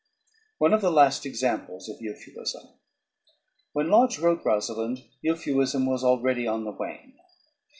[0.57, 2.69] One of the Last Examples of Euphuism.
[3.73, 7.19] When Lodge wrote "Rosalynde," euphuism was already on the wane.